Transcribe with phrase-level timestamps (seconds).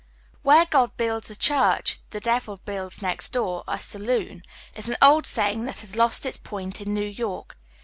[0.41, 4.41] WHERE God builds a c)iurch the devil builds next door— a Baloon,
[4.75, 7.55] is an old sayiug tliat has lost its point in Xew York.